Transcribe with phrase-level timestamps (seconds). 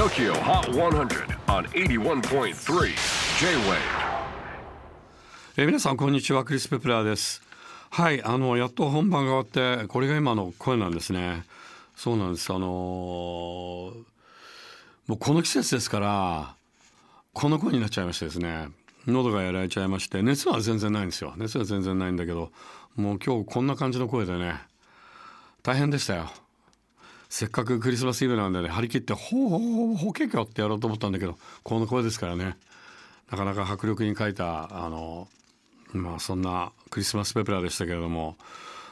[0.00, 2.54] TOKYO HOT 100 on 81.3
[3.38, 3.76] J-WAVE.
[5.58, 6.42] えー皆さんこんにちは。
[6.42, 7.42] クリス・ペプラーです。
[7.90, 11.44] はいあのやっと本番が終わってこれが今の声なんですね。
[11.96, 12.50] そうなんです。
[12.50, 13.94] あのー
[15.06, 16.54] もうこの季節ですから
[17.34, 18.68] この声になっちゃいましてですね。
[19.06, 21.34] 喉がやられちゃいまして熱は全然ないんですよ。
[21.36, 22.52] 熱は全然ないんだけど
[22.96, 24.54] もう今日こんな感じの声でね
[25.62, 26.30] 大変でしたよ。
[27.30, 32.58] せっかくクリスマスイブなんでね張り切ってほうほうほうほうけきょってやろうと思ったんだけどこの声ですからね。
[33.30, 35.28] なかなか迫力に書いたあの
[35.92, 38.36] まあそんなクリスマスペプラーでしたけれども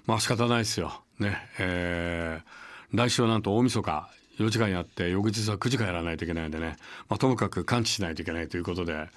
[0.06, 1.02] まあ仕方ないですよ。
[1.18, 4.08] ねえー来週はなんと大晦日
[4.38, 6.76] 4時間やって翌日は9時間やらないといけないんでね、
[7.08, 9.08] まあ、ともかく完治しないといけないということで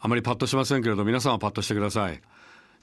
[0.00, 2.20] あまりパッとしませんけれど皆さんはパッとしてください。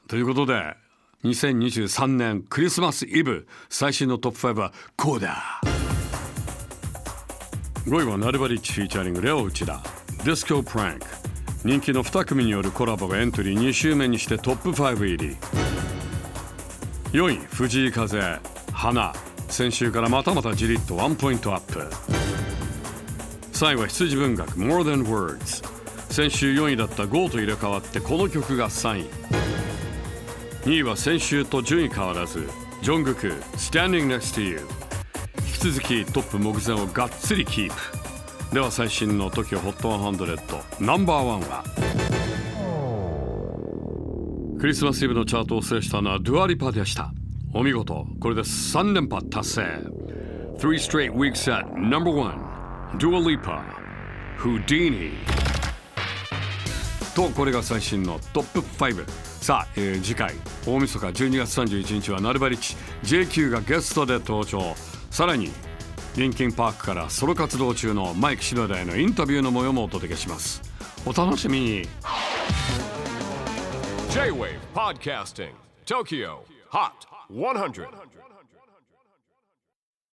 [0.08, 0.76] ということで
[1.24, 3.48] 2023年クリスマスイブ。
[3.70, 5.62] 最新のトップ5はこうだ。
[7.86, 9.82] 5位は Nulbarich featuring レオ内田
[10.24, 11.06] DISCO PRANK。
[11.64, 13.60] 人気の2組によるコラボがエントリー。
[13.60, 15.36] 2週目にしてトップ5入り。
[17.12, 18.40] 4位藤井風。
[18.72, 19.14] 花。
[19.48, 21.88] 先週からまたまたじりっとワンポイントアップ。
[23.54, 24.60] 3位は羊文学。
[24.60, 25.70] More Than Words
[26.12, 29.02] 先週4位だった GO と入れ替わってこの曲が3
[29.38, 29.41] 位。
[30.64, 32.48] 2位は先週と順位変わらず
[32.84, 34.60] ジョングク Standing Next to You
[35.38, 38.54] 引き続きトップ目前をがっつりキープ。
[38.54, 41.64] では最新の TOKIOHOT100 ナンバーワンは？
[44.60, 47.12] クリスマスイブのチャートを制したのはドゥアリパでした。
[47.56, 49.62] お見事これで3連覇達成。
[50.60, 52.40] 3 straight weeks at number one
[53.00, 53.64] Dua Lipa
[54.38, 55.14] Houdini
[57.16, 59.06] とこれが最新のトップ5
[59.44, 60.34] さあ、えー次回
[60.66, 64.76] 大晦日12月31日はナルバリッチ JQ がゲストで登場。
[65.10, 65.52] さらに
[66.16, 70.62] リンキンパークからソロ活動中のマイク・シノダへのインタビューの模様もお届けします。
[71.06, 71.88] お楽しみに。
[74.12, 75.52] J-WAVE PODCASTING
[75.86, 76.38] TOKYO
[76.72, 76.92] HOT
[77.34, 77.88] 100